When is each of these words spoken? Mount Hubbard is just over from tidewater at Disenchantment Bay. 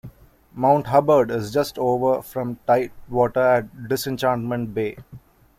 Mount 0.55 0.87
Hubbard 0.87 1.29
is 1.29 1.53
just 1.53 1.77
over 1.77 2.23
from 2.23 2.55
tidewater 2.65 3.39
at 3.39 3.87
Disenchantment 3.87 4.73
Bay. 4.73 4.97